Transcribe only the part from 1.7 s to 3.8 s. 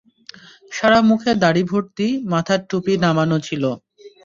ভর্তি, মাথার টুপি নামানো ছিলো।